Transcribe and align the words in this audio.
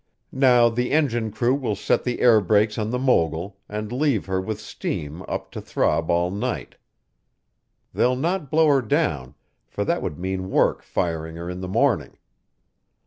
Now, 0.33 0.67
the 0.67 0.89
engine 0.89 1.29
crew 1.29 1.53
will 1.53 1.75
set 1.75 2.03
the 2.03 2.17
airbrakes 2.23 2.79
on 2.79 2.89
the 2.89 2.97
mogul 2.97 3.59
and 3.69 3.91
leave 3.91 4.25
her 4.25 4.41
with 4.41 4.59
steam 4.59 5.21
up 5.27 5.51
to 5.51 5.61
throb 5.61 6.09
all 6.09 6.31
night; 6.31 6.73
they'll 7.93 8.15
not 8.15 8.49
blow 8.49 8.65
her 8.69 8.81
down, 8.81 9.35
for 9.67 9.85
that 9.85 10.01
would 10.01 10.17
mean 10.17 10.49
work 10.49 10.81
firing 10.81 11.35
her 11.35 11.51
in 11.51 11.61
the 11.61 11.67
morning. 11.67 12.17